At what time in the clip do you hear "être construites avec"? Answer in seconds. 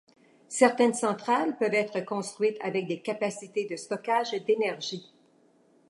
1.75-2.87